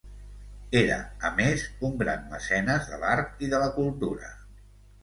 [0.79, 0.95] Era,
[1.29, 4.35] a més, un gran mecenes de l'art i de la cultura.